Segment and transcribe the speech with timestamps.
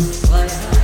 [0.00, 0.75] fire.